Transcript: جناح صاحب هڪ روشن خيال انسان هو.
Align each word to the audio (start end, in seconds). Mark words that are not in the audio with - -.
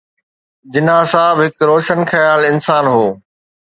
جناح 0.73 1.03
صاحب 1.13 1.37
هڪ 1.43 1.55
روشن 1.73 1.99
خيال 2.15 2.41
انسان 2.53 2.85
هو. 2.95 3.07